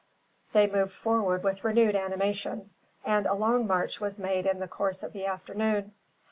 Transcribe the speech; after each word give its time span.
They 0.51 0.65
moved 0.65 0.93
forward 0.93 1.43
with 1.43 1.63
renewed 1.63 1.95
animation; 1.95 2.71
and 3.05 3.27
a 3.27 3.35
long 3.35 3.67
march 3.67 4.01
was 4.01 4.17
made 4.19 4.47
in 4.47 4.57
the 4.57 4.67
course 4.67 5.03
of 5.03 5.13
the 5.13 5.27
afternoon. 5.27 5.91